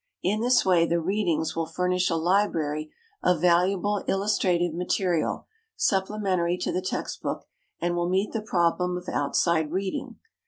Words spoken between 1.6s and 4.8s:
furnish a library of valuable illustrative